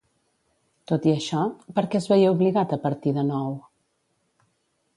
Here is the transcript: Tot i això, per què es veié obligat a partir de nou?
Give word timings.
Tot 0.91 1.05
i 1.09 1.11
això, 1.15 1.43
per 1.75 1.83
què 1.91 2.01
es 2.01 2.09
veié 2.13 2.31
obligat 2.37 2.73
a 2.73 2.79
partir 2.87 3.15
de 3.19 3.27
nou? 3.31 3.55